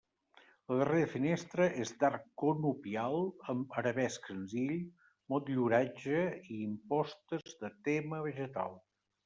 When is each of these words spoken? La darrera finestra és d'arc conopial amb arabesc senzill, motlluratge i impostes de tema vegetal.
La 0.71 0.75
darrera 0.77 1.09
finestra 1.09 1.67
és 1.83 1.91
d'arc 2.03 2.23
conopial 2.43 3.19
amb 3.55 3.77
arabesc 3.83 4.27
senzill, 4.33 4.75
motlluratge 5.35 6.27
i 6.57 6.61
impostes 6.73 7.57
de 7.65 7.75
tema 7.91 8.27
vegetal. 8.29 8.79